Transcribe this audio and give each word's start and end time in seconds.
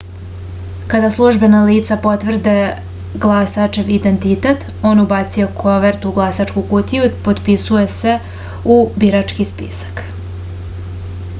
kada 0.91 1.09
službena 1.15 1.57
lica 1.65 1.97
potvrde 2.05 2.53
glasačev 3.25 3.91
identitet 3.97 4.65
on 4.91 5.01
ubacuje 5.03 5.49
kovertu 5.59 6.09
u 6.11 6.15
glasačku 6.17 6.63
kutiju 6.71 7.05
i 7.09 7.13
potpisuje 7.27 7.83
se 7.97 8.15
u 8.77 8.79
birački 9.03 9.47
spisak 9.51 10.03